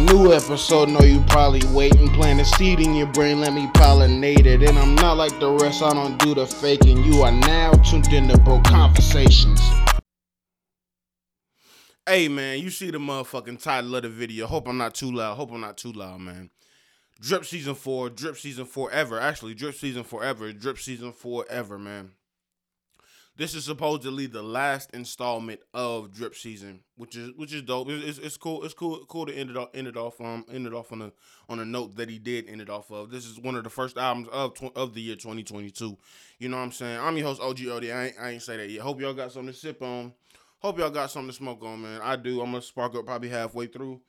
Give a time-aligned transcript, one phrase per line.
[0.00, 0.88] new episode.
[0.88, 2.08] Know you probably waiting.
[2.10, 4.62] Plant a seed in your brain, let me pollinate it.
[4.62, 7.04] And I'm not like the rest, I don't do the faking.
[7.04, 9.60] You are now tuned into Bro Conversations.
[12.06, 14.46] Hey man, you see the motherfucking title of the video.
[14.46, 15.36] Hope I'm not too loud.
[15.36, 16.50] Hope I'm not too loud, man.
[17.20, 19.20] Drip season four, drip season forever.
[19.20, 22.12] Actually, drip season forever, drip season forever, man.
[23.40, 27.88] This is supposedly the last installment of drip season, which is which is dope.
[27.88, 28.62] It's, it's, cool.
[28.64, 29.02] It's cool.
[29.08, 29.70] Cool to end it off.
[29.72, 30.20] End it off.
[30.20, 31.12] Um, end it off on a
[31.48, 33.10] on a note that he did end it off of.
[33.10, 35.96] This is one of the first albums of of the year 2022.
[36.38, 37.00] You know what I'm saying?
[37.00, 37.96] I'm your host OG Odie.
[37.96, 38.82] I ain't, I ain't say that yet.
[38.82, 40.12] Hope y'all got something to sip on.
[40.58, 42.02] Hope y'all got something to smoke on, man.
[42.02, 42.42] I do.
[42.42, 44.02] I'm gonna spark up probably halfway through.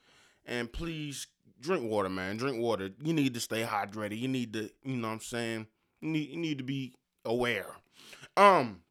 [0.45, 1.27] And please
[1.61, 2.35] drink water, man.
[2.35, 2.89] Drink water.
[3.01, 4.19] You need to stay hydrated.
[4.19, 5.67] You need to, you know what I'm saying?
[6.01, 7.77] You need you need to be aware.
[8.35, 8.81] Um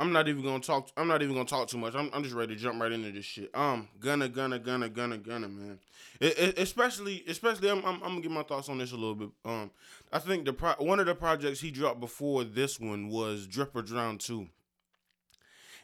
[0.00, 0.90] I'm not even gonna talk.
[0.96, 1.94] I'm not even gonna talk too much.
[1.96, 3.50] I'm, I'm just ready to jump right into this shit.
[3.52, 5.80] Um, gonna, gonna, gonna, gonna, gonna, man.
[6.20, 9.16] It, it, especially, especially, I'm, I'm, I'm, gonna get my thoughts on this a little
[9.16, 9.30] bit.
[9.44, 9.72] Um,
[10.12, 13.74] I think the pro- one of the projects he dropped before this one was Drip
[13.74, 14.46] or Drown Two.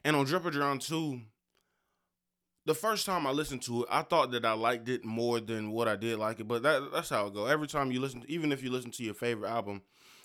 [0.05, 1.23] And on Drip or Drown Two,
[2.67, 5.73] the first time I listened to it, I thought that I liked it more than
[5.73, 6.47] what I did like it.
[6.47, 7.47] But that that's how it go.
[7.47, 9.83] Every time you listen, even if you listen to your favorite album,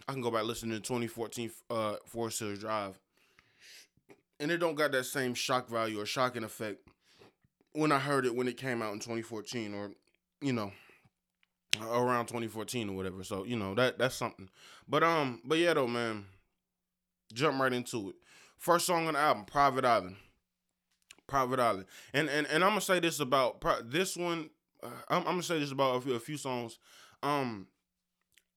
[0.08, 3.00] I can go back listening to 2014 uh, Forest Hills Drive
[4.40, 6.80] and it don't got that same shock value or shocking effect
[7.74, 9.92] when I heard it when it came out in 2014 or
[10.42, 10.72] you know
[11.82, 13.24] around 2014 or whatever.
[13.24, 14.50] So you know that that's something.
[14.88, 16.26] But um, but yeah though, man,
[17.34, 18.16] jump right into it.
[18.58, 20.16] First song on the album, Private Island.
[21.28, 24.50] Private Island, and and and I'm gonna say this about this one.
[24.82, 26.80] Uh, I'm, I'm, gonna say this about a few, a few songs.
[27.22, 27.68] Um,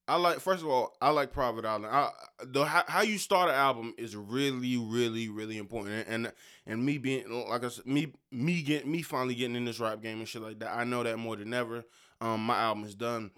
[0.08, 1.86] I like first of all, I like Private Island.
[1.86, 2.11] I
[2.45, 6.06] the how, how you start an album is really, really, really important.
[6.08, 6.33] And
[6.67, 10.03] and me being like I said, me me get me finally getting in this rap
[10.03, 10.77] game and shit like that.
[10.77, 11.84] I know that more than ever.
[12.20, 13.30] Um, my album is done.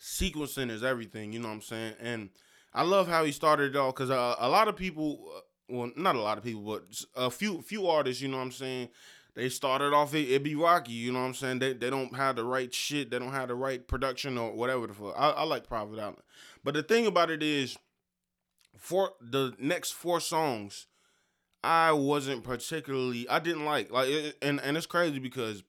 [0.00, 1.32] Sequencing is everything.
[1.32, 1.94] You know what I'm saying?
[2.00, 2.30] And
[2.74, 5.90] I love how he started it all because uh, a lot of people, uh, well,
[5.96, 8.20] not a lot of people, but a few few artists.
[8.20, 8.88] You know what I'm saying?
[9.36, 11.58] They started off it, it be rocky, you know what I'm saying?
[11.60, 14.86] They they don't have the right shit, they don't have the right production or whatever
[14.86, 15.14] the fuck.
[15.16, 16.22] I, I like Private Island.
[16.64, 17.76] But the thing about it is
[18.78, 20.86] for the next four songs,
[21.62, 23.92] I wasn't particularly I didn't like.
[23.92, 24.08] Like
[24.40, 25.62] and and it's crazy because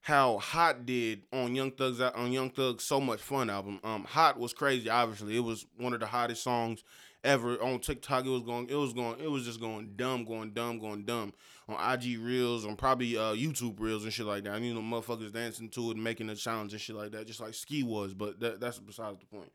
[0.00, 3.78] how Hot did on Young Thug's on Young Thug's So Much Fun album.
[3.84, 5.36] Um Hot was crazy, obviously.
[5.36, 6.82] It was one of the hottest songs
[7.26, 8.24] ever on TikTok.
[8.24, 11.32] It was going, it was going, it was just going dumb, going dumb, going dumb
[11.68, 14.54] on IG reels, on probably uh, YouTube reels and shit like that.
[14.54, 17.26] And, you know, motherfuckers dancing to it, and making a challenge and shit like that,
[17.26, 18.14] just like Ski was.
[18.14, 19.52] But that, that's besides the point.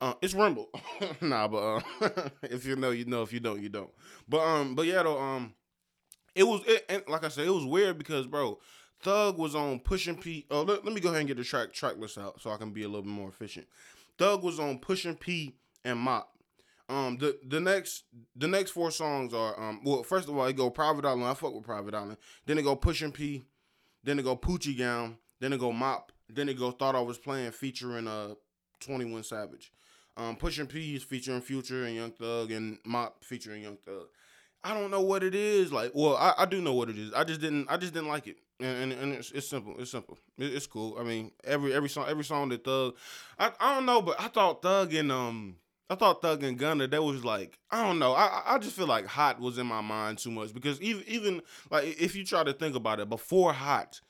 [0.00, 0.68] Uh, it's Rumble,
[1.20, 3.22] nah, but uh, if you know, you know.
[3.22, 3.90] If you don't, you don't.
[4.28, 5.54] But um, but yeah, though, um,
[6.34, 8.58] it was it, and like I said, it was weird because bro,
[9.02, 10.46] Thug was on Pushing P.
[10.50, 12.56] Oh, let, let me go ahead and get the track track list out so I
[12.56, 13.66] can be a little bit more efficient.
[14.18, 15.54] Thug was on Pushing P
[15.84, 16.33] and Mop.
[16.88, 18.04] Um, the the next
[18.36, 21.32] the next four songs are um well first of all it go Private Island I
[21.32, 23.46] fuck with Private Island then it go Pushing P,
[24.02, 27.16] then it go Poochie Gown, then it go Mop, then it go Thought I Was
[27.16, 28.34] Playing featuring uh
[28.80, 29.72] Twenty One Savage,
[30.18, 34.08] um Pushing P is featuring Future and Young Thug and Mop featuring Young Thug.
[34.62, 35.92] I don't know what it is like.
[35.94, 37.14] Well, I, I do know what it is.
[37.14, 38.36] I just didn't I just didn't like it.
[38.60, 39.74] And, and, and it's, it's simple.
[39.78, 40.18] It's simple.
[40.38, 40.96] It, it's cool.
[40.98, 42.94] I mean, every every song every song that Thug,
[43.38, 45.56] I, I don't know, but I thought Thug and um
[45.90, 48.86] I thought Thug and Gunna that was like I don't know I I just feel
[48.86, 52.42] like Hot was in my mind too much because even even like if you try
[52.42, 54.00] to think about it before Hot,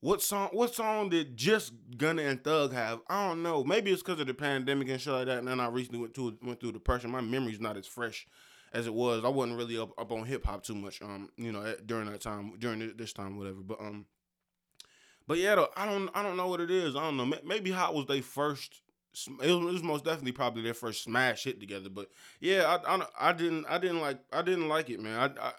[0.00, 3.00] what song what song did just Gunna and Thug have?
[3.08, 3.64] I don't know.
[3.64, 5.38] Maybe it's because of the pandemic and shit like that.
[5.38, 7.10] And then I recently went through went through depression.
[7.10, 8.26] My memory's not as fresh
[8.74, 9.24] as it was.
[9.24, 11.00] I wasn't really up, up on hip hop too much.
[11.00, 13.60] Um, you know, during that time during this time whatever.
[13.60, 14.06] But um,
[15.26, 16.96] but yeah, though, I don't I don't know what it is.
[16.96, 17.32] I don't know.
[17.44, 18.82] Maybe Hot was their first
[19.42, 21.88] it was, most definitely probably their first smash hit together.
[21.88, 22.10] But
[22.40, 25.32] yeah, I, I, I didn't I didn't like I didn't like it, man.
[25.40, 25.52] I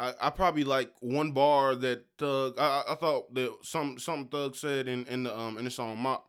[0.00, 2.54] I, I, probably like one bar that Thug.
[2.58, 5.98] I, I thought that some some Thug said in in the um in the song
[5.98, 6.28] Mop.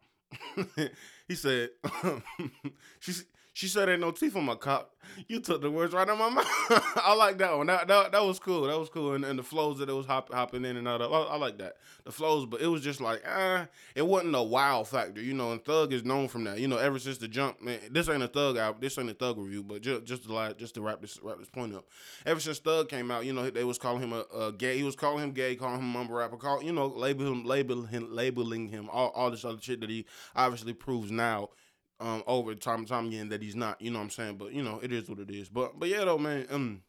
[1.28, 1.70] he said
[3.00, 3.14] she
[3.56, 4.94] she said ain't no teeth on my cop.
[5.30, 6.94] You took the words right out of my mouth.
[6.98, 7.68] I like that one.
[7.68, 8.64] That, that, that was cool.
[8.64, 9.14] That was cool.
[9.14, 11.14] And, and the flows that it was hop, hopping in and out of.
[11.14, 11.78] I, I, like that.
[12.04, 15.54] The flows, but it was just like, ah, it wasn't a wow factor, you know.
[15.54, 16.76] And Thug is known from that, you know.
[16.76, 17.80] Ever since the jump, man.
[17.92, 18.82] This ain't a Thug album.
[18.82, 21.40] This ain't a Thug review, but just just to like, just to wrap this wrap
[21.40, 21.86] this point up.
[22.26, 24.76] Ever since Thug came out, you know, they was calling him a, a gay.
[24.76, 27.88] He was calling him gay, calling him mumble rapper, call you know, labeling him, labeling
[27.88, 30.06] him, labeling him, all all this other shit that he
[30.36, 31.52] obviously proves now
[32.00, 33.82] um over time time again that he's not.
[33.82, 34.38] You know what I'm saying?
[34.38, 35.50] But you know, it is what it is.
[35.50, 36.46] But but yeah though, man.
[36.50, 36.82] Um,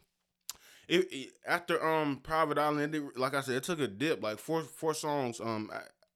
[0.89, 4.39] it, it, after um Private Island, it, like I said, it took a dip, like
[4.39, 5.71] four four songs um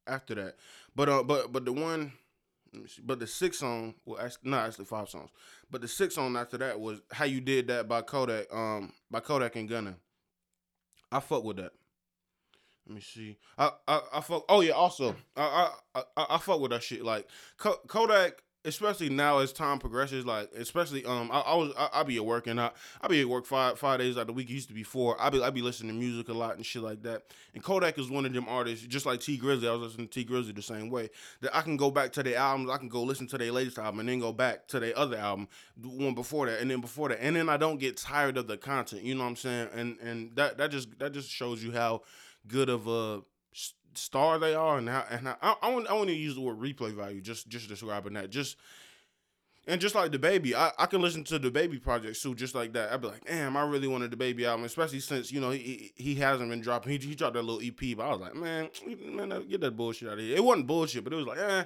[0.06, 0.56] after that.
[0.94, 2.12] But uh, but but the one,
[3.02, 5.30] but the sixth song, well, actually, not actually five songs,
[5.70, 9.20] but the sixth song after that was "How You Did That" by Kodak, um, by
[9.20, 9.96] Kodak and Gunna.
[11.12, 11.72] I fuck with that.
[12.86, 13.36] Let me see.
[13.58, 14.44] I I, I fuck.
[14.48, 14.72] Oh yeah.
[14.72, 17.04] Also, I I I, I fuck with that shit.
[17.04, 22.02] Like Kodak especially now as time progresses, like especially um, I, I was I, I
[22.02, 22.70] be at work and I
[23.00, 24.50] I be at work five five days out of the week.
[24.50, 25.16] It used to be four.
[25.20, 27.24] I be I be listening to music a lot and shit like that.
[27.54, 29.68] And Kodak is one of them artists, just like Tee Grizzley.
[29.68, 31.10] I was listening to Tee Grizzley the same way.
[31.40, 32.70] That I can go back to their albums.
[32.70, 35.16] I can go listen to their latest album and then go back to their other
[35.16, 38.36] album, the one before that, and then before that, and then I don't get tired
[38.36, 39.02] of the content.
[39.02, 39.68] You know what I'm saying?
[39.74, 42.02] And and that that just that just shows you how
[42.46, 43.22] good of a
[43.94, 46.58] star they are and how and I, I want I want to use the word
[46.58, 48.56] replay value just just describing that just
[49.66, 52.92] and just like DaBaby, I, I can listen to DaBaby project too, just like that.
[52.92, 56.14] I'd be like, damn, I really wanted DaBaby album, especially since you know he he
[56.14, 56.92] hasn't been dropping.
[56.92, 58.70] He, he dropped that little EP, but I was like, man,
[59.06, 60.36] man, get that bullshit out of here.
[60.36, 61.64] It wasn't bullshit, but it was like, eh,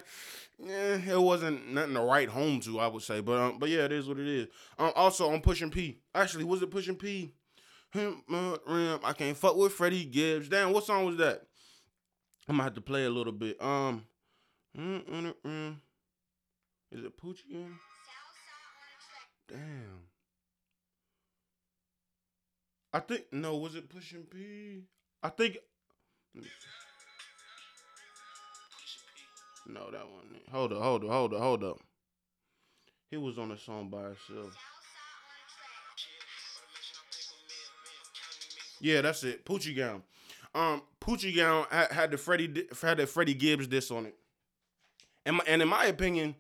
[0.59, 3.21] yeah, it wasn't nothing to write home to, I would say.
[3.21, 4.49] But um, but yeah, it is what it is.
[4.79, 7.33] Um, also on Pushing P, actually, was it Pushing P?
[7.95, 10.49] I can't fuck with Freddie Gibbs.
[10.49, 11.45] Damn, what song was that?
[12.49, 13.61] I'm gonna have to play a little bit.
[13.63, 14.05] Um,
[14.77, 15.77] mm, mm, mm.
[16.93, 17.79] is it Poochie again?
[19.49, 20.01] Damn.
[22.93, 24.85] I think no, was it Pushing P?
[25.23, 25.59] I think.
[29.67, 30.41] No, that one.
[30.53, 31.79] Hold up, hold up, hold up, hold up.
[33.11, 34.55] He was on a song by himself.
[38.81, 39.45] Yeah, that's it.
[39.45, 40.03] Poochie Gown.
[40.55, 44.17] Um, Poochie Gown had, had the Freddie had the Freddie Gibbs diss on it,
[45.27, 46.37] and my, and in my opinion,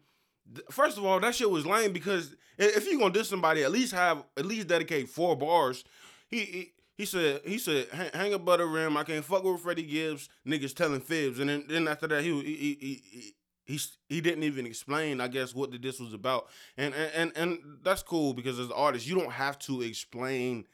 [0.70, 3.92] first of all, that shit was lame because if you're gonna diss somebody, at least
[3.92, 5.84] have at least dedicate four bars.
[6.28, 8.96] He he, he said he said hang a butter rim.
[8.96, 10.28] I can't fuck with Freddie Gibbs.
[10.46, 13.02] Niggas telling fibs, and then, then after that he he he.
[13.10, 13.34] he
[13.66, 13.80] he,
[14.10, 17.58] he didn't even explain, I guess, what the diss was about, and and and, and
[17.82, 20.66] that's cool because as an artist, you don't have to explain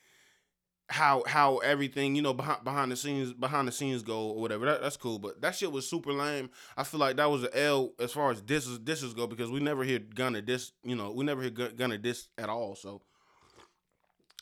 [0.90, 4.66] how how everything you know behind behind the scenes behind the scenes go or whatever.
[4.66, 6.50] That, that's cool, but that shit was super lame.
[6.76, 9.60] I feel like that was an L as far as disses disses go because we
[9.60, 10.72] never hear Gunna diss.
[10.82, 12.74] You know, we never hear Gunna diss at all.
[12.74, 13.02] So,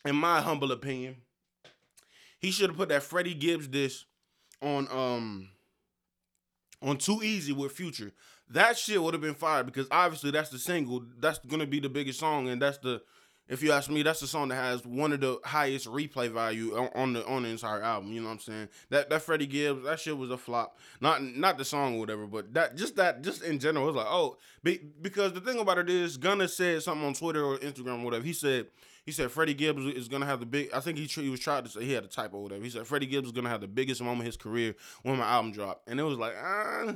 [0.06, 1.16] in my humble opinion,
[2.38, 4.06] he should have put that Freddie Gibbs diss
[4.62, 5.50] on um
[6.80, 8.12] on Too Easy with Future.
[8.50, 11.04] That shit would have been fire because obviously that's the single.
[11.18, 13.02] That's gonna be the biggest song, and that's the
[13.48, 16.76] if you ask me, that's the song that has one of the highest replay value
[16.76, 18.12] on, the on the entire album.
[18.12, 18.68] You know what I'm saying?
[18.90, 20.76] That that Freddie Gibbs, that shit was a flop.
[21.00, 23.96] Not not the song or whatever, but that just that just in general, it was
[23.96, 27.58] like, oh, be, because the thing about it is, Gunna said something on Twitter or
[27.58, 28.24] Instagram or whatever.
[28.24, 28.66] He said
[29.06, 30.68] he said Freddie Gibbs is gonna have the big.
[30.74, 32.62] I think he he was trying to say he had a typo or whatever.
[32.62, 35.24] He said Freddie Gibbs is gonna have the biggest moment of his career when my
[35.24, 36.94] album dropped, and it was like, ah.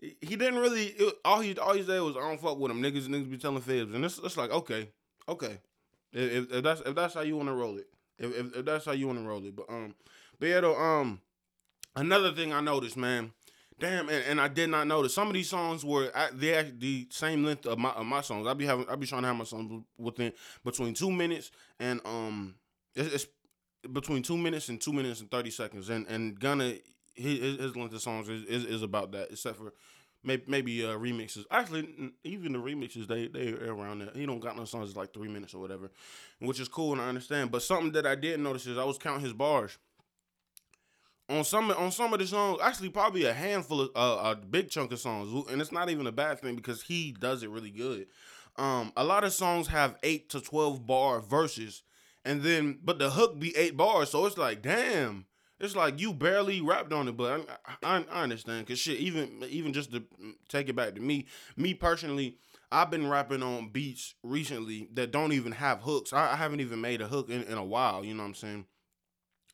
[0.00, 0.84] He didn't really.
[0.84, 2.80] It, all he all he said was, "I don't fuck with him.
[2.80, 4.88] Niggas niggas be telling fibs," and it's it's like, okay,
[5.28, 5.58] okay,
[6.12, 8.84] if, if that's if that's how you want to roll it, if, if, if that's
[8.84, 9.94] how you want to roll it, but um,
[10.38, 11.20] but yeah, though, um,
[11.96, 13.32] another thing I noticed, man,
[13.78, 17.08] damn, and, and I did not notice some of these songs were at the the
[17.10, 18.46] same length of my of my songs.
[18.46, 20.32] I be having I be trying to have my songs within
[20.64, 22.54] between two minutes and um,
[22.94, 23.26] it's, it's
[23.92, 26.74] between two minutes and two minutes and thirty seconds, and and Gunna
[27.14, 29.72] his, his length of songs is, is, is about that, except for
[30.22, 31.44] maybe maybe uh, remixes.
[31.50, 34.10] Actually, even the remixes they they around there.
[34.14, 35.90] He don't got no songs like three minutes or whatever,
[36.40, 37.50] which is cool and I understand.
[37.50, 39.78] But something that I didn't notice is I was counting his bars.
[41.28, 44.68] On some on some of the songs, actually probably a handful of uh, a big
[44.68, 47.70] chunk of songs, and it's not even a bad thing because he does it really
[47.70, 48.08] good.
[48.56, 51.82] Um, a lot of songs have eight to twelve bar verses,
[52.24, 55.26] and then but the hook be eight bars, so it's like damn
[55.60, 57.46] it's like you barely rapped on it, but
[57.82, 60.02] I, I, I understand because shit, even even just to
[60.48, 61.26] take it back to me,
[61.56, 62.36] me personally,
[62.72, 66.12] I've been rapping on beats recently that don't even have hooks.
[66.12, 68.04] I, I haven't even made a hook in, in a while.
[68.04, 68.66] You know what I'm saying?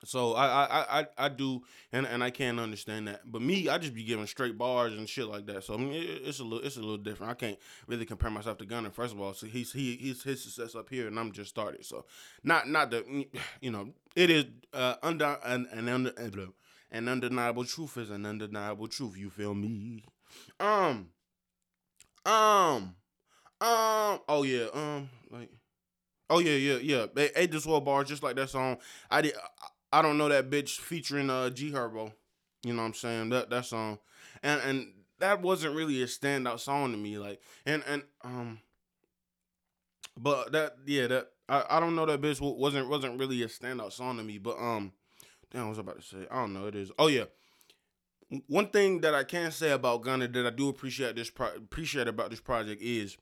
[0.06, 3.22] So I I I, I do and, and I can't understand that.
[3.24, 5.64] But me, I just be giving straight bars and shit like that.
[5.64, 7.32] So I mean, it, it's a little it's a little different.
[7.32, 8.90] I can't really compare myself to Gunna.
[8.90, 11.84] First of all, so he's he he's his success up here, and I'm just started.
[11.84, 12.04] So
[12.44, 13.26] not not the
[13.60, 16.48] you know it is uh, under an an under
[16.90, 19.16] an undeniable truth is an undeniable truth.
[19.16, 20.04] You feel me?
[20.60, 21.08] Um
[22.24, 22.94] um
[23.60, 25.50] um oh yeah um like.
[26.28, 27.06] Oh yeah, yeah, yeah.
[27.14, 28.78] They ate this whole bar just like that song.
[29.08, 29.34] I did.
[29.96, 32.12] I don't know that bitch featuring uh G Herbo.
[32.64, 33.30] You know what I'm saying?
[33.30, 33.98] That that song.
[34.42, 37.18] And and that wasn't really a standout song to me.
[37.18, 38.60] Like and and um
[40.18, 43.92] but that yeah, that I, I don't know that bitch wasn't wasn't really a standout
[43.92, 44.92] song to me, but um,
[45.50, 46.66] damn, I was about to say I don't know.
[46.66, 46.90] It is.
[46.98, 47.24] Oh yeah,
[48.46, 52.08] one thing that I can say about Gunna that I do appreciate this pro- appreciate
[52.08, 53.16] about this project is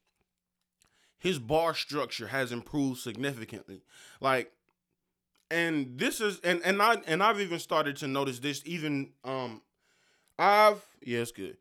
[1.19, 3.83] his bar structure has improved significantly.
[4.21, 4.53] Like,
[5.55, 8.63] and this is and and I and I've even started to notice this.
[8.67, 9.63] Even um,
[10.39, 11.57] I've yeah, it's good.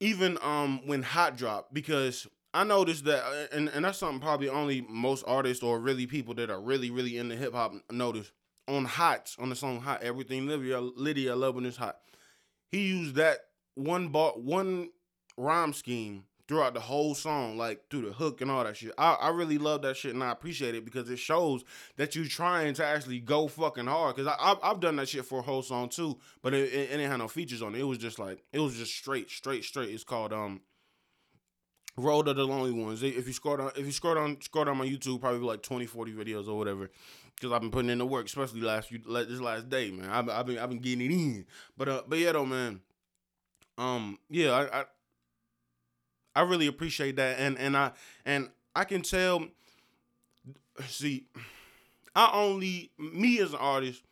[0.00, 4.48] Even um when Hot drop because I noticed that, uh, and, and that's something probably
[4.48, 8.32] only most artists or really people that are really, really into hip hop notice.
[8.66, 11.98] On Hot, on the song Hot, Everything Lydia, Lydia Love When It's Hot,
[12.70, 13.40] he used that
[13.74, 14.88] one bar, one
[15.36, 18.92] rhyme scheme throughout the whole song, like through the hook and all that shit.
[18.96, 21.64] I, I really love that shit and I appreciate it because it shows
[21.96, 24.16] that you're trying to actually go fucking hard.
[24.16, 26.74] Cause I, I have done that shit for a whole song too, but it, it,
[26.74, 27.80] it didn't have no features on it.
[27.80, 29.90] It was just like it was just straight, straight, straight.
[29.90, 30.60] It's called um
[31.98, 33.02] Road of the Lonely Ones.
[33.02, 35.86] If you scroll down, if you scroll down, scroll down my YouTube, probably like 20,
[35.86, 36.90] 40 videos or whatever.
[37.34, 40.08] Because I've been putting in the work, especially last few, this last day, man.
[40.08, 41.46] I've, I've been, I've been getting it in.
[41.76, 42.80] But, uh, but yeah, though, man.
[43.78, 44.84] Um, yeah, I, I,
[46.36, 47.92] I really appreciate that, and and I
[48.26, 49.46] and I can tell.
[50.86, 51.24] See,
[52.14, 54.04] I only me as an artist,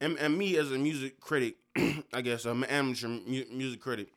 [0.00, 1.56] and, and me as a music critic,
[2.14, 4.08] I guess I'm an amateur mu- music critic.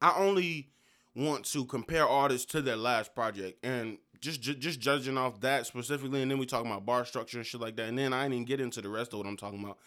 [0.00, 0.68] I only
[1.16, 6.22] want to compare artists to their last project and just just, judging off that specifically
[6.22, 8.46] and then we talking about bar structure and shit like that and then I didn't
[8.46, 9.78] get into the rest of what I'm talking about.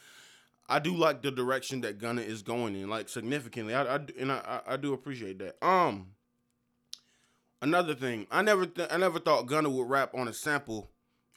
[0.69, 3.74] I do like the direction that Gunna is going in, like significantly.
[3.74, 5.55] I, I and I, I do appreciate that.
[5.65, 6.07] Um,
[7.61, 10.89] another thing, I never th- I never thought Gunna would rap on a sample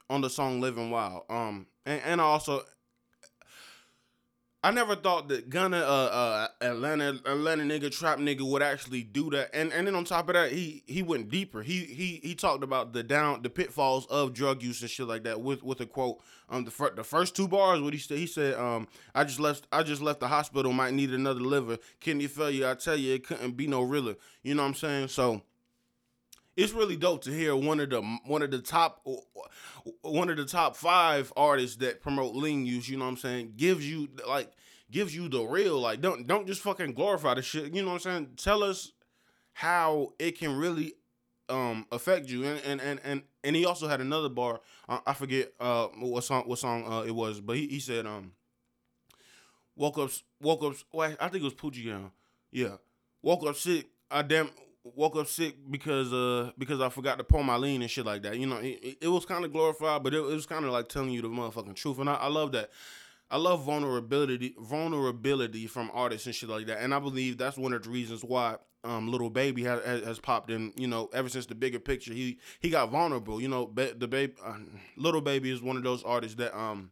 [0.08, 2.62] on the song "Living Wild." Um, and, and also
[4.62, 9.30] I never thought that Gunna, uh, uh, Atlanta, Atlanta nigga, trap nigga would actually do
[9.30, 9.48] that.
[9.54, 11.62] And and then on top of that, he he went deeper.
[11.62, 15.24] He he he talked about the down, the pitfalls of drug use and shit like
[15.24, 15.40] that.
[15.40, 18.26] With with a quote, um, the fir- the first two bars, what he said, he
[18.26, 22.26] said, um, I just left, I just left the hospital, might need another liver, kidney
[22.26, 22.68] failure.
[22.68, 24.16] I tell you, it couldn't be no realer.
[24.42, 25.08] You know what I'm saying?
[25.08, 25.40] So
[26.57, 29.07] it's really dope to hear one of the one of the top
[30.02, 32.88] one of the top five artists that promote lean use.
[32.88, 33.54] You know what I'm saying?
[33.57, 34.50] Gives you like
[34.90, 35.80] gives you the real.
[35.80, 37.73] Like don't don't just fucking glorify the shit.
[37.75, 38.28] You know what I'm saying?
[38.37, 38.92] Tell us
[39.52, 40.95] how it can really
[41.49, 42.45] um affect you.
[42.45, 44.61] And and and and, and he also had another bar.
[44.88, 48.33] I forget uh what song what song uh, it was, but he, he said um
[49.76, 50.75] woke up woke up.
[50.92, 52.11] Well, I think it was Poochie
[52.50, 52.76] Yeah,
[53.23, 53.87] woke up sick.
[54.11, 54.50] I damn
[54.84, 58.22] woke up sick because uh because I forgot to pull my lean and shit like
[58.22, 58.38] that.
[58.38, 60.88] You know, it, it was kind of glorified, but it, it was kind of like
[60.88, 62.70] telling you the motherfucking truth, and I, I love that.
[63.30, 67.72] I love vulnerability vulnerability from artists and shit like that, and I believe that's one
[67.72, 70.72] of the reasons why um, Lil Baby has, has popped in.
[70.76, 73.40] You know, ever since the bigger picture, he he got vulnerable.
[73.40, 74.56] You know, ba- the baby uh,
[74.96, 76.90] Lil Baby is one of those artists that um.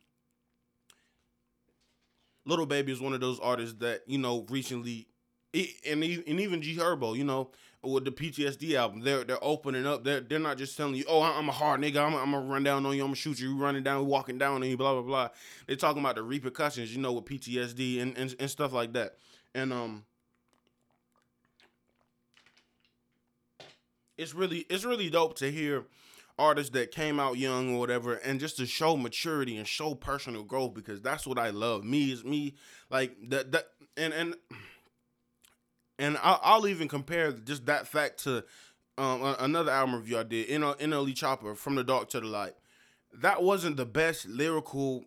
[2.44, 5.06] Little Baby is one of those artists that you know recently,
[5.54, 7.50] and and even G Herbo, you know,
[7.82, 9.00] with the PTSD album.
[9.00, 10.04] They're they're opening up.
[10.04, 11.96] They're they're not just telling you, oh, I'm a hard nigga.
[11.96, 13.02] I'm, I'm gonna run down on you.
[13.02, 13.56] I'm gonna shoot you.
[13.56, 14.76] Running down, walking down on you.
[14.76, 15.28] Blah blah blah.
[15.66, 19.16] They're talking about the repercussions, you know, with PTSD and and, and stuff like that.
[19.54, 20.04] And um,
[24.16, 25.86] it's really it's really dope to hear
[26.38, 30.44] artists that came out young or whatever and just to show maturity and show personal
[30.44, 31.84] growth because that's what I love.
[31.84, 32.54] Me is me
[32.90, 34.34] like that that and and
[35.98, 38.44] and I'll, I'll even compare just that fact to
[38.96, 42.54] um, another album review I did, in NLE Choppa, From the Dark to the Light.
[43.12, 45.04] That wasn't the best lyrical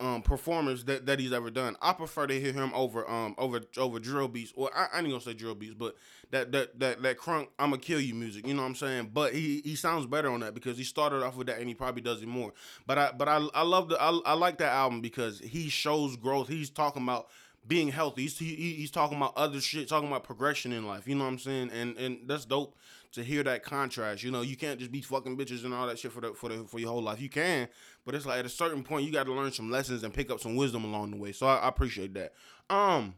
[0.00, 1.76] um, performance that, that he's ever done.
[1.82, 4.52] I prefer to hear him over um over over drill beats.
[4.56, 5.94] Well, I, I ain't gonna say drill beats, but
[6.30, 8.46] that that that that crunk I'ma kill you music.
[8.46, 9.10] You know what I'm saying?
[9.12, 11.74] But he he sounds better on that because he started off with that and he
[11.74, 12.52] probably does it more.
[12.86, 16.16] But I but I I love the I, I like that album because he shows
[16.16, 16.48] growth.
[16.48, 17.28] He's talking about
[17.66, 18.22] being healthy.
[18.22, 21.06] He's he, he's talking about other shit, talking about progression in life.
[21.06, 21.70] You know what I'm saying?
[21.72, 22.76] And and that's dope
[23.12, 24.22] to hear that contrast.
[24.22, 26.48] You know, you can't just be fucking bitches and all that shit for the for
[26.48, 27.20] the for your whole life.
[27.20, 27.68] You can,
[28.04, 30.30] but it's like at a certain point you got to learn some lessons and pick
[30.30, 31.32] up some wisdom along the way.
[31.32, 32.32] So I, I appreciate that.
[32.68, 33.14] Um,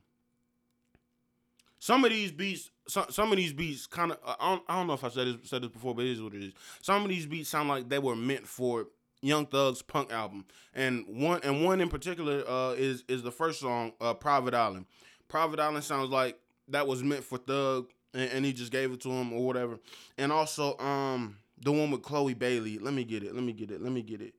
[1.78, 4.87] some of these beats, some, some of these beats, kind of, I don't, I don't
[4.87, 6.52] know if I said this said this before, but it is what it is.
[6.80, 8.87] Some of these beats sound like they were meant for
[9.23, 13.61] Young Thug's punk album, and one and one in particular uh, is is the first
[13.61, 14.87] song, uh, Private Island.
[15.29, 16.38] Private Island sounds like
[16.69, 19.79] that was meant for Thug, and, and, he just gave it to him or whatever.
[20.19, 22.79] And also, um, the one with Chloe Bailey.
[22.79, 23.35] Let me get it.
[23.35, 23.81] Let me get it.
[23.81, 24.35] Let me get it.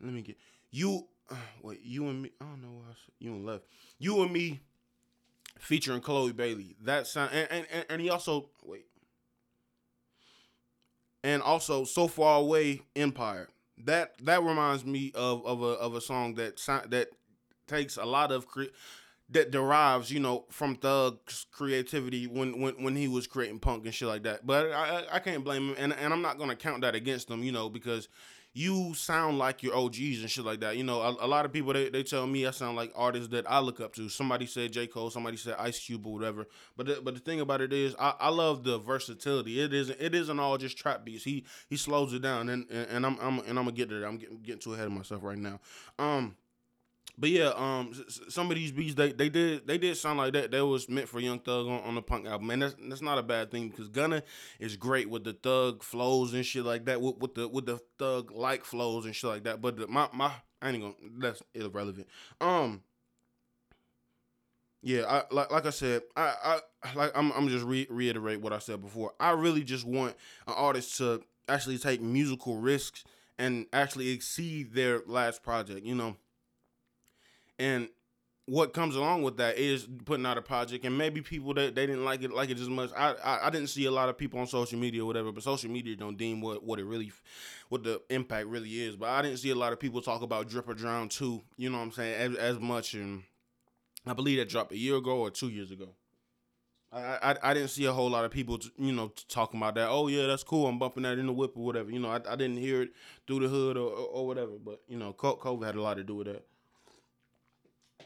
[0.00, 0.36] Let me get
[0.70, 1.06] you.
[1.30, 2.30] Uh, wait, you and me.
[2.40, 3.64] I don't know I you and left.
[3.98, 4.60] You and me,
[5.58, 6.74] featuring Chloe Bailey.
[6.82, 8.86] That sound and and, and he also wait.
[11.22, 13.48] and also so far away Empire.
[13.78, 16.56] That that reminds me of of a of a song that
[16.90, 17.08] that
[17.66, 18.64] takes a lot of cre-
[19.30, 23.94] that derives, you know, from Thug's creativity when when when he was creating punk and
[23.94, 24.46] shit like that.
[24.46, 27.42] But I I can't blame him, and and I'm not gonna count that against him,
[27.42, 28.08] you know, because
[28.54, 30.76] you sound like your OGs and shit like that.
[30.76, 33.28] You know, a, a, lot of people they, they tell me I sound like artists
[33.28, 34.08] that I look up to.
[34.10, 36.46] Somebody said J Cole, somebody said Ice Cube or whatever.
[36.76, 39.60] But the, but the thing about it is, I, I love the versatility.
[39.60, 41.24] It isn't it isn't all just trap beats.
[41.24, 44.04] He he slows it down, and and, and I'm, I'm and I'm gonna get there.
[44.04, 45.58] I'm getting, getting too ahead of myself right now.
[45.98, 46.36] Um,
[47.22, 47.92] but yeah, um,
[48.28, 50.50] some of these beats they, they did they did sound like that.
[50.50, 53.16] That was meant for Young Thug on, on the Punk album, and that's that's not
[53.16, 54.24] a bad thing because Gunna
[54.58, 57.78] is great with the Thug flows and shit like that, with, with the with the
[57.96, 59.62] Thug like flows and shit like that.
[59.62, 62.08] But the, my my I ain't gonna that's irrelevant.
[62.40, 62.82] Um,
[64.82, 68.52] yeah, I like like I said, I I like I'm I'm just re- reiterate what
[68.52, 69.12] I said before.
[69.20, 70.16] I really just want
[70.48, 73.04] an artist to actually take musical risks
[73.38, 75.86] and actually exceed their last project.
[75.86, 76.16] You know
[77.62, 77.88] and
[78.46, 81.86] what comes along with that is putting out a project and maybe people that they
[81.86, 84.18] didn't like it like it as much I, I, I didn't see a lot of
[84.18, 87.12] people on social media or whatever but social media don't deem what what it really
[87.68, 90.48] what the impact really is but i didn't see a lot of people talk about
[90.48, 93.22] drip or drown too you know what i'm saying as, as much and
[94.06, 95.90] i believe that dropped a year ago or two years ago
[96.92, 99.88] I, I, I didn't see a whole lot of people, you know, talking about that.
[99.88, 100.66] Oh yeah, that's cool.
[100.66, 101.90] I'm bumping that in the whip or whatever.
[101.90, 102.90] You know, I, I didn't hear it
[103.26, 104.58] through the hood or, or, or whatever.
[104.62, 106.44] But you know, COVID had a lot to do with that.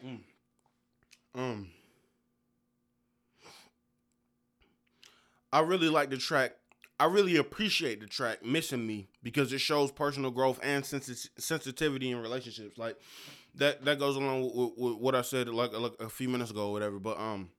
[0.06, 0.20] Mm.
[1.34, 1.68] Um,
[5.52, 6.52] I really like the track.
[6.98, 12.10] I really appreciate the track "Missing Me" because it shows personal growth and sens- sensitivity
[12.10, 12.78] in relationships.
[12.78, 12.96] Like
[13.56, 16.68] that that goes along with, with, what I said like, like a few minutes ago
[16.68, 16.98] or whatever.
[16.98, 17.50] But um,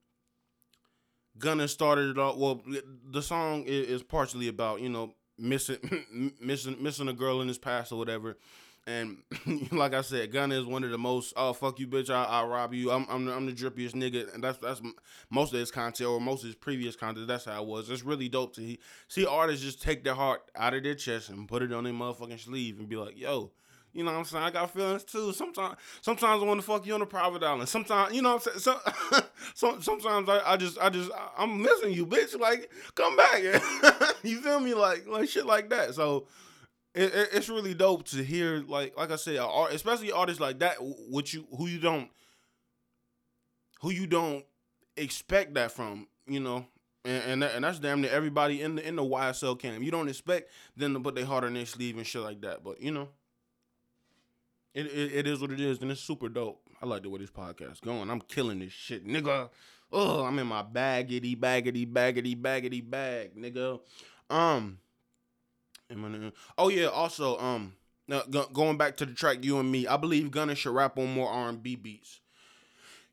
[1.38, 2.38] Gunna started it off.
[2.38, 2.62] Well,
[3.12, 7.60] the song is, is partially about you know missing missing missing a girl in his
[7.60, 8.38] past or whatever
[8.88, 9.18] and
[9.72, 12.46] like I said, Gunna is one of the most oh fuck you bitch I I
[12.46, 14.82] rob you I'm I'm the, I'm the drippiest nigga and that's that's
[15.30, 17.90] most of his content or most of his previous content that's how it was.
[17.90, 21.48] It's really dope to see artists just take their heart out of their chest and
[21.48, 23.52] put it on their motherfucking sleeve and be like, yo,
[23.94, 24.44] you know what I'm saying?
[24.44, 25.34] I got feelings too.
[25.34, 27.68] Sometimes, sometimes I want to fuck you on a private island.
[27.68, 28.80] Sometimes, you know what I'm saying?
[29.14, 29.22] So,
[29.56, 32.40] so sometimes I, I just, I just, I'm missing you, bitch.
[32.40, 33.42] Like, come back.
[34.24, 34.74] you feel me?
[34.74, 35.96] Like, like shit like that.
[35.96, 36.28] So,
[36.98, 40.60] it, it, it's really dope to hear like like I said, art, especially artists like
[40.60, 42.10] that, which you who you don't
[43.82, 44.44] who you don't
[44.96, 46.66] expect that from, you know.
[47.06, 49.84] And and, that, and that's damn near everybody in the in the YSL camp.
[49.84, 52.64] You don't expect them to put their heart on their sleeve and shit like that,
[52.64, 53.10] but you know.
[54.74, 56.62] It, it, it is what it is, and it's super dope.
[56.80, 58.12] I like the way this podcast going.
[58.12, 59.50] I'm killing this shit, nigga.
[59.92, 63.80] Oh, I'm in my baggity, baggity, baggity, baggity bag, nigga.
[64.30, 64.78] Um,
[65.92, 66.34] Eminem.
[66.58, 66.88] Oh yeah.
[66.88, 67.76] Also, um,
[68.08, 71.14] now, going back to the track "You and Me," I believe Gunna should rap on
[71.14, 72.22] more R and B beats.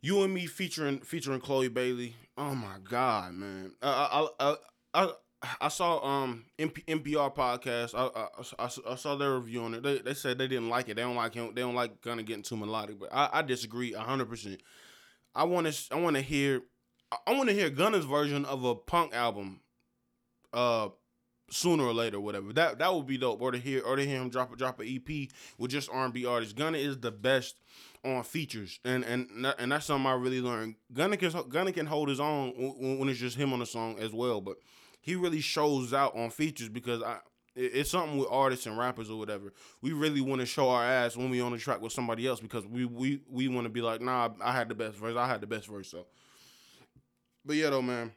[0.01, 2.15] "You and Me" featuring featuring Chloe Bailey.
[2.37, 3.73] Oh my god, man!
[3.83, 4.57] I I
[4.95, 5.13] I,
[5.61, 7.95] I, saw um MP, NPR podcast.
[7.95, 9.83] I, I, I, I saw their review on it.
[9.83, 10.97] They they said they didn't like it.
[10.97, 11.55] They don't like him.
[11.55, 12.99] They don't like Gunna getting too melodic.
[12.99, 14.61] But I, I disagree hundred percent.
[15.35, 16.63] I want to I want to hear
[17.27, 19.61] I want to hear Gunna's version of a punk album.
[20.53, 20.91] Uh,
[21.51, 22.53] sooner or later, whatever.
[22.53, 23.41] That that would be dope.
[23.41, 25.29] Or to hear or to hear him drop a drop a EP
[25.59, 26.55] with just R and B artists.
[26.55, 27.57] Gunna is the best
[28.05, 29.29] on features, and and
[29.59, 30.77] and that's something I really learned.
[30.93, 32.53] Gunna can Gunna can hold his own
[32.99, 34.57] when it's just him on the song as well, but
[35.01, 37.19] he really shows out on features because I.
[37.57, 39.53] It's something with artists and rappers or whatever.
[39.81, 42.41] We really want to show our ass when we on the track with somebody else
[42.41, 45.15] because we we we want to be like, nah, I had the best verse.
[45.17, 45.89] I had the best verse.
[45.89, 46.07] So,
[47.45, 48.11] but yeah, though, man.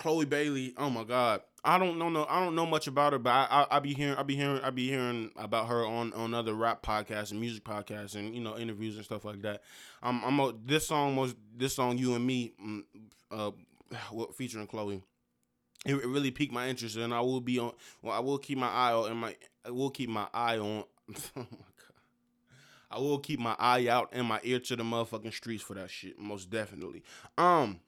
[0.00, 3.18] Chloe Bailey, oh my God, I don't know no I don't know much about her,
[3.18, 6.12] but I, I I be hearing I be hearing I be hearing about her on
[6.14, 9.62] on other rap podcasts and music podcasts and you know interviews and stuff like that.
[10.02, 12.82] Um, I'm a, this song was this song you and me, mm,
[13.30, 13.50] uh,
[14.34, 15.02] featuring Chloe.
[15.86, 17.72] It, it really piqued my interest, and I will be on.
[18.02, 20.84] Well, I will keep my eye on, and my I will keep my eye on.
[21.14, 22.00] oh my god,
[22.90, 25.90] I will keep my eye out and my ear to the motherfucking streets for that
[25.90, 27.02] shit, most definitely.
[27.36, 27.80] Um,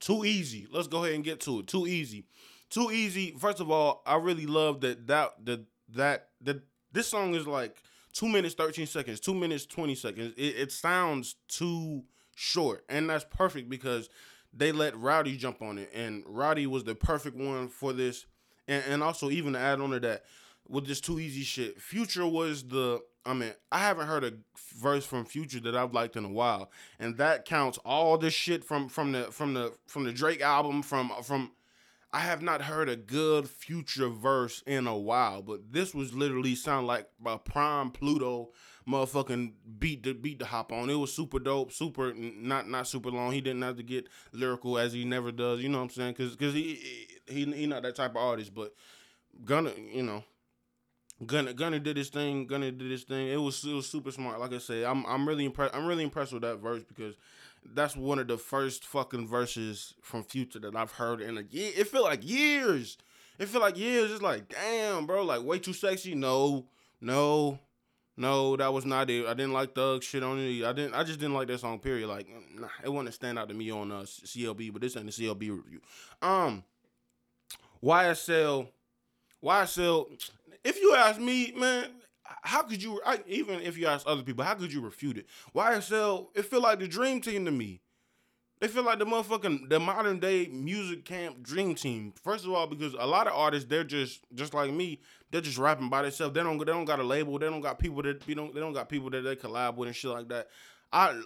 [0.00, 0.66] too easy.
[0.70, 1.66] Let's go ahead and get to it.
[1.66, 2.26] Too easy.
[2.74, 3.36] Too easy.
[3.38, 5.60] First of all, I really love that that that
[5.90, 7.76] that that this song is like
[8.12, 10.34] two minutes thirteen seconds, two minutes twenty seconds.
[10.36, 12.02] It, it sounds too
[12.34, 14.08] short, and that's perfect because
[14.52, 18.26] they let Roddy jump on it, and Roddy was the perfect one for this.
[18.66, 20.24] And and also even to add on to that,
[20.66, 24.32] with this too easy shit, Future was the I mean, I haven't heard a
[24.74, 28.64] verse from Future that I've liked in a while, and that counts all this shit
[28.64, 31.52] from from the from the from the Drake album from from
[32.14, 36.54] I have not heard a good future verse in a while, but this was literally
[36.54, 38.52] sound like a prime Pluto
[38.88, 40.90] motherfucking beat the beat the hop on.
[40.90, 43.32] It was super dope, super not not super long.
[43.32, 45.60] He didn't have to get lyrical as he never does.
[45.60, 46.14] You know what I'm saying?
[46.14, 48.72] Cause cause he he he not that type of artist, but
[49.44, 50.22] Gunna, you know.
[51.26, 52.46] Gunna Gunna did his thing.
[52.46, 53.26] Gunna did his thing.
[53.26, 54.38] It was it was super smart.
[54.38, 55.74] Like I said, I'm I'm really impressed.
[55.74, 57.16] I'm really impressed with that verse because
[57.72, 61.72] that's one of the first fucking verses from Future that I've heard in a year.
[61.76, 62.98] It feel like years.
[63.38, 64.12] It feel like years.
[64.12, 66.14] It's like, damn, bro, like way too sexy.
[66.14, 66.66] No,
[67.00, 67.58] no,
[68.16, 69.26] no, that was not it.
[69.26, 70.64] I didn't like Thug shit on it.
[70.64, 70.94] I didn't.
[70.94, 71.78] I just didn't like that song.
[71.80, 72.08] Period.
[72.08, 75.12] Like, nah, it wouldn't stand out to me on uh, CLB, but this ain't a
[75.12, 75.80] CLB review.
[76.22, 76.62] Um,
[77.82, 78.68] YSL,
[79.42, 80.06] YSL.
[80.62, 81.86] If you ask me, man,
[82.42, 85.26] how could you I, even if you ask other people how could you refute it
[85.54, 87.80] ysl it feel like the dream team to me
[88.60, 92.66] they feel like the motherfucking the modern day music camp dream team first of all
[92.66, 96.34] because a lot of artists they're just just like me they're just rapping by themselves
[96.34, 98.60] they don't they don't got a label they don't got people that you know they
[98.60, 100.48] don't got people that they collab with and shit like that
[100.94, 101.20] I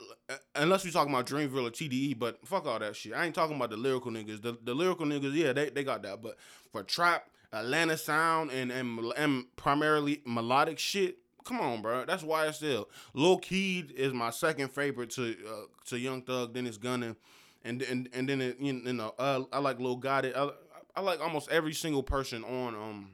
[0.55, 3.13] unless we talking about Dreamville or TDE, but fuck all that shit.
[3.13, 4.41] I ain't talking about the lyrical niggas.
[4.41, 6.23] The, the lyrical niggas, yeah, they, they got that.
[6.23, 6.39] But
[6.73, 11.19] for trap, Atlanta sound and, and and primarily melodic shit.
[11.45, 12.05] Come on, bro.
[12.05, 12.87] That's why YSL.
[13.15, 16.53] Lil Keed is my second favorite to uh, to Young Thug.
[16.53, 17.17] Then it's Gunna,
[17.65, 20.37] and and and then it, you know uh, I like Lil Gotti.
[20.37, 20.51] I,
[20.95, 23.11] I like almost every single person on um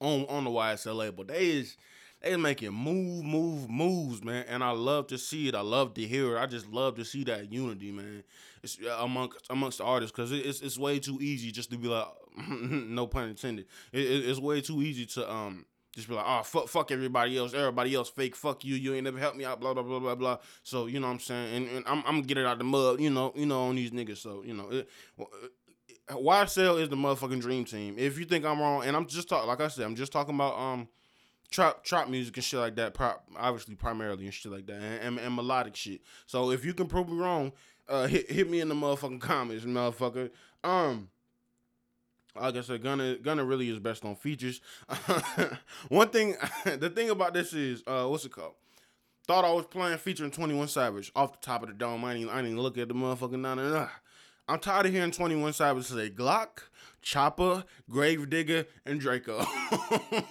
[0.00, 1.24] on on the YSL label.
[1.24, 1.76] They is
[2.24, 4.46] they making move, move, moves, man.
[4.48, 5.54] And I love to see it.
[5.54, 6.40] I love to hear it.
[6.40, 8.24] I just love to see that unity, man.
[8.62, 11.88] It's uh, amongst amongst the artists because it's it's way too easy just to be
[11.88, 12.06] like,
[12.48, 13.66] no pun intended.
[13.92, 17.38] It, it, it's way too easy to um just be like, oh fuck, fuck everybody
[17.38, 20.00] else, everybody else fake, fuck you, you ain't never helped me out, blah blah blah
[20.00, 20.38] blah blah.
[20.62, 23.10] So you know what I'm saying, and, and I'm I'm getting out the mud, you
[23.10, 24.18] know, you know on these niggas.
[24.18, 24.88] So you know, it,
[26.08, 27.94] YSL is the motherfucking dream team.
[27.96, 30.34] If you think I'm wrong, and I'm just talking, like I said, I'm just talking
[30.34, 30.88] about um
[31.50, 32.94] trap trap music and shit like that.
[32.94, 36.02] Prop, obviously primarily and shit like that, and, and, and melodic shit.
[36.26, 37.52] So if you can prove me wrong,
[37.88, 40.30] uh, hit hit me in the motherfucking comments, motherfucker.
[40.64, 41.08] Um
[42.40, 44.60] like I said, Gunna Gunna really is best on features.
[45.88, 48.54] One thing, the thing about this is, uh, what's it called?
[49.26, 52.04] Thought I was playing featuring Twenty One Savage off the top of the dome.
[52.04, 53.88] I didn't, I didn't look at the motherfucking nine and
[54.48, 56.64] I'm tired of hearing 21 Savage say Glock,
[57.00, 59.44] Chopper, Gravedigger, and Draco.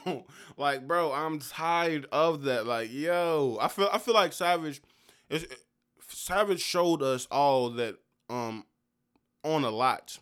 [0.57, 2.67] like, bro, I'm tired of that.
[2.67, 4.81] Like, yo, I feel I feel like Savage,
[6.07, 7.97] Savage showed us all that
[8.29, 8.65] um
[9.43, 10.19] on a lot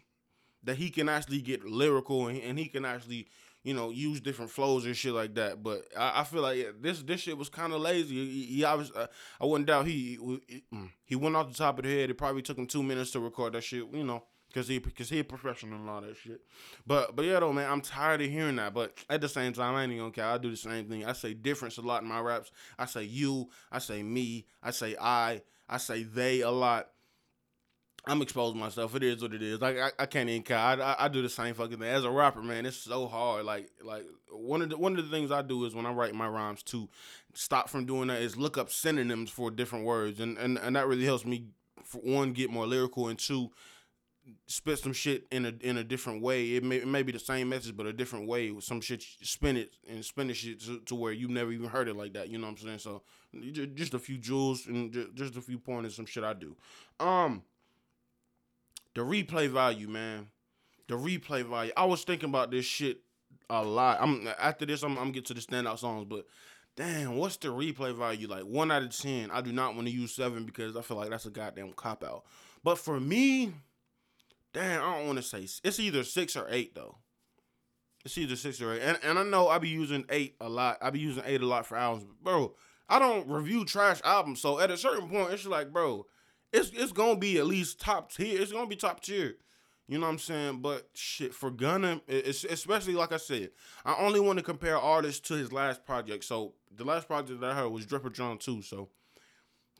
[0.63, 3.27] that he can actually get lyrical and, and he can actually
[3.63, 5.61] you know use different flows and shit like that.
[5.63, 8.15] But I, I feel like this this shit was kind of lazy.
[8.15, 9.07] He, he obviously uh,
[9.39, 12.09] I wouldn't doubt he, he mm, he went off the top of the head.
[12.09, 13.85] It probably took him two minutes to record that shit.
[13.91, 14.23] You know.
[14.53, 16.41] Cause he, cause he a professional and all that shit,
[16.85, 18.73] but but yeah though man, I'm tired of hearing that.
[18.73, 20.25] But at the same time, I ain't gonna care.
[20.25, 21.05] I do the same thing.
[21.05, 22.51] I say difference a lot in my raps.
[22.77, 26.89] I say you, I say me, I say I, I say they a lot.
[28.05, 28.95] I'm exposing myself.
[28.95, 29.61] It is what it is.
[29.61, 30.57] Like I, I can't even care.
[30.57, 32.65] I, I, I, do the same fucking thing as a rapper, man.
[32.65, 33.45] It's so hard.
[33.45, 36.15] Like like one of the one of the things I do is when I write
[36.15, 36.89] my rhymes to
[37.33, 40.87] stop from doing that is look up synonyms for different words, and and, and that
[40.87, 41.45] really helps me
[41.83, 43.51] for one get more lyrical and two
[44.47, 46.55] spit some shit in a in a different way.
[46.55, 48.53] It may, it may be the same message, but a different way.
[48.59, 51.87] Some shit spin it and spin it shit to, to where you've never even heard
[51.87, 52.29] it like that.
[52.29, 52.79] You know what I'm saying?
[52.79, 53.03] So
[53.73, 56.55] just a few jewels and just a few pointers, some shit I do.
[56.99, 57.43] Um
[58.95, 60.27] the replay value, man.
[60.87, 61.71] The replay value.
[61.77, 63.01] I was thinking about this shit
[63.49, 63.99] a lot.
[64.01, 64.83] I'm after this.
[64.83, 66.25] I'm, I'm get to the standout songs, but
[66.75, 68.27] damn, what's the replay value?
[68.27, 69.31] Like one out of ten.
[69.31, 72.03] I do not want to use seven because I feel like that's a goddamn cop
[72.03, 72.23] out.
[72.63, 73.53] But for me,
[74.53, 76.97] damn, I don't want to say it's either six or eight though.
[78.03, 80.77] It's either six or eight, and and I know I be using eight a lot.
[80.81, 82.55] I be using eight a lot for albums, bro.
[82.89, 86.05] I don't review trash albums, so at a certain point, it's like, bro,
[86.51, 88.41] it's it's gonna be at least top tier.
[88.41, 89.35] It's gonna be top tier.
[89.87, 90.61] You know what I'm saying?
[90.61, 93.49] But shit, for Gunna, especially like I said,
[93.83, 96.23] I only want to compare artists to his last project.
[96.23, 98.61] So the last project that I heard was Drip or Drown 2.
[98.61, 98.89] So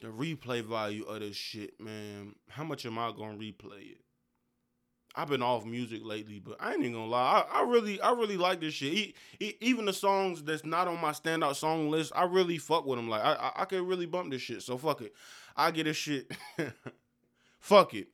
[0.01, 2.35] the replay value of this shit, man.
[2.49, 4.01] How much am I gonna replay it?
[5.13, 7.45] I've been off music lately, but I ain't even gonna lie.
[7.49, 8.93] I, I really, I really like this shit.
[8.93, 12.85] He, he, even the songs that's not on my standout song list, I really fuck
[12.85, 13.09] with them.
[13.09, 14.61] Like I, I, I can really bump this shit.
[14.61, 15.13] So fuck it.
[15.55, 16.31] I get a shit.
[17.59, 18.07] fuck it.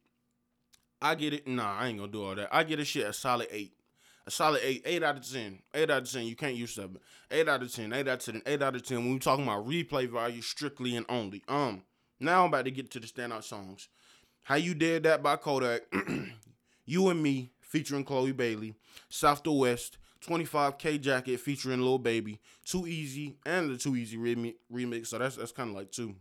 [1.01, 1.47] I get it.
[1.47, 2.49] Nah, I ain't gonna do all that.
[2.51, 3.73] I get a shit a solid eight.
[4.25, 5.59] A solid eight, eight out of ten.
[5.73, 6.25] Eight out of ten.
[6.25, 6.99] You can't use seven.
[7.31, 7.93] Eight out of ten.
[7.93, 8.41] Eight out of ten.
[8.45, 8.97] Eight out of ten.
[8.99, 11.43] When we talking about replay value strictly and only.
[11.47, 11.83] Um.
[12.19, 13.89] Now I'm about to get to the standout songs.
[14.43, 15.83] How you did that by Kodak.
[16.89, 18.73] You and Me featuring Chloe Bailey.
[19.09, 22.39] South to West, 25K Jacket featuring Lil Baby.
[22.65, 25.07] Too Easy and the Too Easy remix.
[25.07, 26.15] So that's that's kind of like two.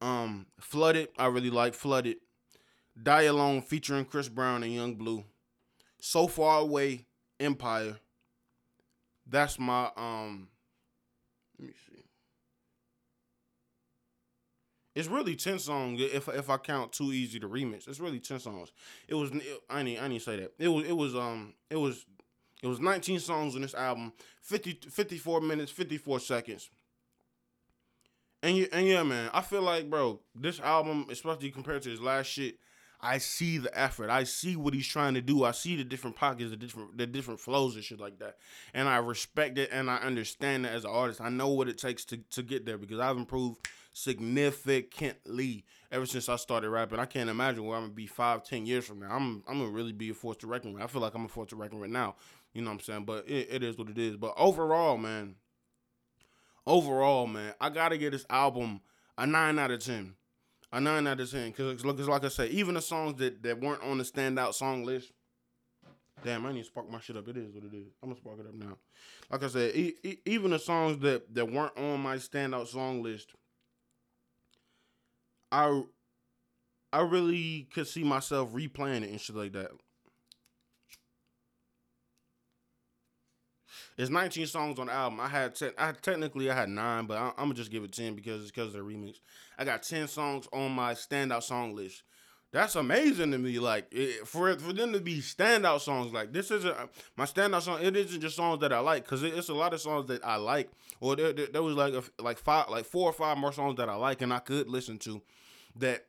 [0.00, 2.16] Um, Flooded, I really like Flooded.
[3.00, 5.24] Die Alone featuring Chris Brown and Young Blue.
[6.00, 7.06] So Far Away,
[7.38, 7.98] Empire.
[9.26, 10.48] That's my um
[11.58, 12.02] let me see.
[14.96, 17.86] It's really ten songs if if I count Too Easy to remix.
[17.86, 18.72] It's really ten songs.
[19.08, 20.52] It was it, I need I to say that.
[20.58, 22.04] It was it was um it was
[22.62, 26.70] it was 19 songs on this album, 50 54 minutes, 54 seconds.
[28.42, 32.00] And yeah, and yeah, man, I feel like, bro, this album, especially compared to his
[32.00, 32.56] last shit,
[33.02, 34.10] I see the effort.
[34.10, 35.44] I see what he's trying to do.
[35.44, 38.36] I see the different pockets, the different the different flows and shit like that.
[38.74, 41.20] And I respect it and I understand it as an artist.
[41.20, 46.28] I know what it takes to, to get there because I've improved significantly ever since
[46.28, 46.98] I started rapping.
[46.98, 49.10] I can't imagine where I'm gonna be five, ten years from now.
[49.10, 50.82] I'm I'm gonna really be a force to reckon with.
[50.82, 52.16] I feel like I'm a force to reckon with now.
[52.52, 53.04] You know what I'm saying?
[53.04, 54.16] But it, it is what it is.
[54.16, 55.36] But overall, man,
[56.70, 58.80] overall, man, I gotta get this album
[59.18, 60.14] a nine out of ten
[60.72, 61.52] a nine out of ten.
[61.52, 64.84] Cause, cause like I said, even the songs that, that weren't on the standout song
[64.84, 65.12] list.
[66.22, 67.26] Damn, I need to spark my shit up.
[67.28, 67.88] It is what it is.
[68.02, 68.76] I'm gonna spark it up now.
[69.30, 73.02] Like I said, e- e- even the songs that that weren't on my standout song
[73.02, 73.32] list,
[75.50, 75.82] I
[76.92, 79.70] I really could see myself replaying it and shit like that.
[84.00, 85.20] It's 19 songs on the album.
[85.20, 87.92] I had ten, I technically I had nine, but I, am gonna just give it
[87.92, 89.20] 10 because it's because of the remix.
[89.58, 92.02] I got 10 songs on my standout song list.
[92.50, 93.58] That's amazing to me.
[93.58, 96.74] Like it, for for them to be standout songs, like this isn't
[97.14, 97.80] my standout song.
[97.82, 100.24] It isn't just songs that I like because it, it's a lot of songs that
[100.24, 100.70] I like.
[101.00, 103.76] Or there, there, there was like a, like five, like four or five more songs
[103.76, 105.20] that I like and I could listen to
[105.76, 106.06] that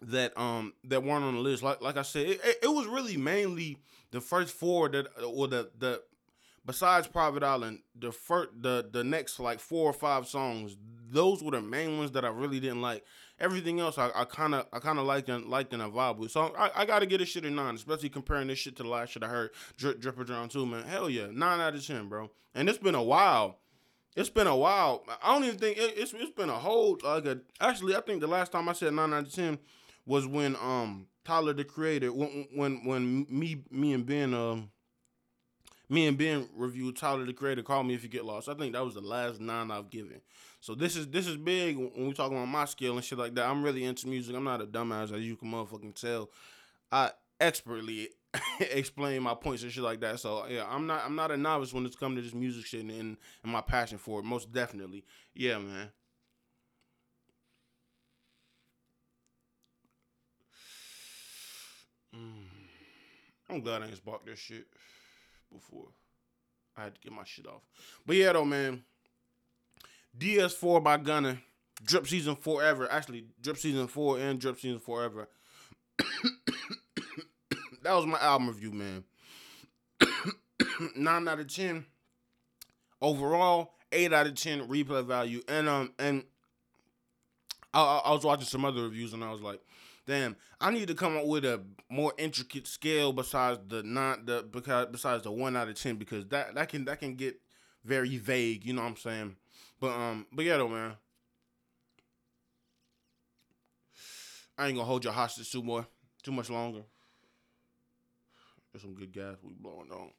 [0.00, 1.62] that um that weren't on the list.
[1.62, 3.76] Like like I said, it, it, it was really mainly
[4.12, 6.00] the first four that or the the
[6.66, 10.76] besides Private Island, the first, the the next like four or five songs,
[11.08, 13.04] those were the main ones that I really didn't like.
[13.38, 16.30] Everything else, I kind of I kind of liked and liked and I vibe with.
[16.30, 18.82] So I, I got to get a shit a nine, especially comparing this shit to
[18.82, 19.50] the last shit I heard.
[19.76, 20.84] Drip Dripper John too, man.
[20.84, 22.30] Hell yeah, nine out of ten, bro.
[22.54, 23.58] And it's been a while.
[24.16, 25.04] It's been a while.
[25.22, 27.40] I don't even think it, it's it's been a whole like a.
[27.60, 29.58] Actually, I think the last time I said nine out of ten
[30.06, 34.70] was when um Tyler the Creator when when when me me and Ben um
[35.88, 37.62] me and Ben reviewed Tyler the Creator.
[37.62, 38.48] Call me if you get lost.
[38.48, 40.20] I think that was the last nine I've given.
[40.60, 43.34] So this is this is big when we talk about my skill and shit like
[43.36, 43.48] that.
[43.48, 44.34] I'm really into music.
[44.34, 46.30] I'm not a dumbass as you can motherfucking tell.
[46.90, 48.08] I expertly
[48.60, 50.18] explain my points and shit like that.
[50.18, 52.80] So yeah, I'm not I'm not a novice when it's come to this music shit
[52.80, 54.24] and, and my passion for it.
[54.24, 55.04] Most definitely.
[55.34, 55.90] Yeah, man.
[62.12, 62.46] Mm.
[63.50, 64.66] I'm glad I ain't sparked this shit
[65.52, 65.88] before.
[66.76, 67.62] I had to get my shit off.
[68.04, 68.82] But yeah, though, man.
[70.18, 71.38] DS4 by Gunna.
[71.84, 72.90] Drip Season Forever.
[72.90, 75.28] Actually, Drip Season 4 and Drip Season Forever.
[75.98, 79.04] that was my album review, man.
[80.96, 81.84] 9 out of 10.
[83.00, 85.42] Overall, 8 out of 10 replay value.
[85.48, 86.24] And um and
[87.74, 89.60] I, I was watching some other reviews and I was like,
[90.06, 94.46] damn, I need to come up with a more intricate scale besides the not the
[94.50, 97.40] because besides the one out of ten because that that can that can get
[97.84, 98.64] very vague.
[98.64, 99.36] You know what I'm saying?
[99.80, 100.94] But um, but yeah though, man.
[104.58, 105.86] I ain't gonna hold your hostage too more,
[106.22, 106.82] too much longer.
[108.72, 110.10] There's some good gas we blowing on.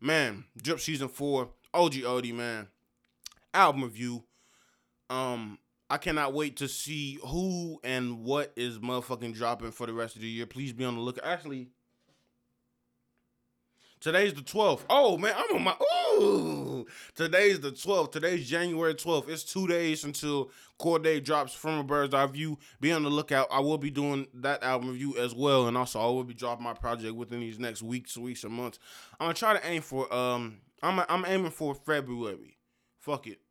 [0.00, 2.68] Man, Drip season four, OG Odie, man.
[3.54, 4.24] Album review.
[5.08, 5.58] Um,
[5.92, 10.22] I cannot wait to see who and what is motherfucking dropping for the rest of
[10.22, 10.46] the year.
[10.46, 11.26] Please be on the lookout.
[11.26, 11.68] Actually,
[14.00, 14.84] today's the 12th.
[14.88, 15.76] Oh man, I'm on my
[16.18, 16.86] ooh.
[17.14, 18.10] Today's the 12th.
[18.10, 19.28] Today's January 12th.
[19.28, 20.50] It's two days until
[20.80, 22.58] Cordae drops from a bird's eye view.
[22.80, 23.48] Be on the lookout.
[23.50, 26.64] I will be doing that album review as well, and also I will be dropping
[26.64, 28.78] my project within these next weeks, weeks, or months.
[29.20, 30.62] I'm gonna try to aim for um.
[30.82, 32.56] I'm I'm aiming for February.
[32.98, 33.41] Fuck it.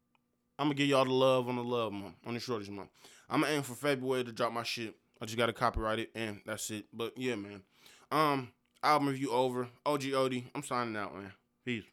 [0.62, 2.90] I'm gonna give y'all the love on the love month, on the shortest month.
[3.28, 4.96] I'm gonna aim for February to drop my shit.
[5.20, 6.86] I just gotta copyright it and that's it.
[6.94, 7.64] But yeah, man.
[8.12, 8.50] Um,
[8.84, 9.68] album review over.
[9.88, 11.34] OG Odie, I'm signing out, man.
[11.66, 11.84] Peace.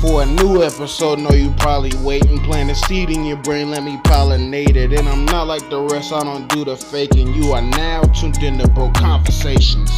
[0.00, 2.40] For a new episode, know you probably waiting.
[2.40, 4.92] Plant a seed in your brain, let me pollinate it.
[4.92, 7.34] And I'm not like the rest, I don't do the faking.
[7.34, 9.92] You are now tuned into Bro Conversations.